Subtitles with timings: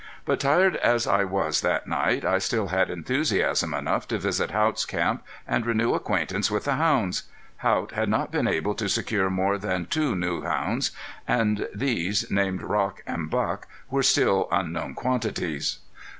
[0.25, 4.83] But tired as I was that night I still had enthusiasm enough to visit Haught's
[4.83, 7.25] camp, and renew acquaintance with the hounds.
[7.57, 10.89] Haught had not been able to secure more than two new hounds,
[11.27, 15.77] and these named Rock and Buck were still unknown quantities.